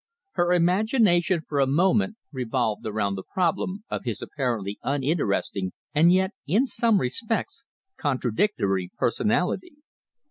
[0.31, 6.31] Her imagination for a moment revolved around the problem of his apparently uninteresting and yet,
[6.47, 7.65] in some respects,
[7.99, 9.75] contradictory personality.